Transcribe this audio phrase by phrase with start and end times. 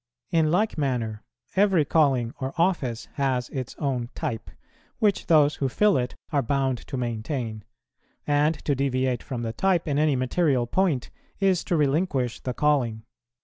[0.31, 1.23] In like manner
[1.55, 4.49] every calling or office has its own type,
[4.97, 7.63] which those who fill it are bound to maintain;
[8.25, 13.03] and to deviate from the type in any material point is to relinquish the calling.